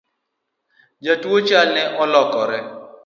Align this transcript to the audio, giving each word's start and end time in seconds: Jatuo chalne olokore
Jatuo 1.03 1.37
chalne 1.47 1.83
olokore 2.03 2.59